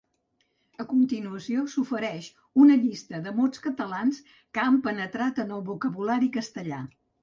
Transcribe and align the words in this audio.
A 0.83 0.85
continuació 0.93 1.65
s'ofereix 1.75 2.31
una 2.65 2.79
llista 2.87 3.23
dels 3.29 3.39
mots 3.43 3.65
catalans 3.69 4.27
que 4.37 4.67
han 4.67 4.85
penetrat 4.91 5.47
en 5.49 5.59
el 5.61 5.67
vocabulari 5.73 6.37
castellà. 6.43 6.87